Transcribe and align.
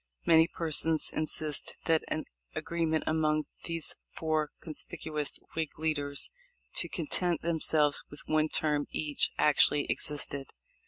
Many 0.25 0.47
persons 0.47 1.11
in 1.13 1.27
sist 1.27 1.77
that 1.85 2.03
an 2.07 2.25
agreement 2.55 3.03
among 3.05 3.43
these 3.65 3.95
four 4.09 4.49
conspicuous 4.59 5.39
Whig 5.55 5.77
leaders 5.77 6.31
to 6.77 6.89
content 6.89 7.43
themselves 7.43 8.03
with 8.09 8.23
one 8.25 8.47
term 8.47 8.87
each 8.89 9.29
actually 9.37 9.85
ex 9.91 10.09
isted. 10.09 10.47